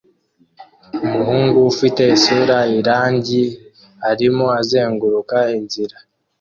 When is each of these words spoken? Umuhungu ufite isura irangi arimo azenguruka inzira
Umuhungu 1.05 1.57
ufite 1.71 2.01
isura 2.15 2.57
irangi 2.79 3.43
arimo 4.09 4.45
azenguruka 4.61 5.37
inzira 5.57 5.95